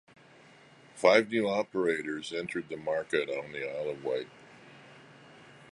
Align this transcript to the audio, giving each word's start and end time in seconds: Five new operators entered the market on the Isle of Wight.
Five 0.95 1.29
new 1.29 1.47
operators 1.47 2.33
entered 2.33 2.69
the 2.69 2.75
market 2.75 3.29
on 3.29 3.51
the 3.51 3.69
Isle 3.69 3.89
of 3.91 4.03
Wight. 4.03 4.29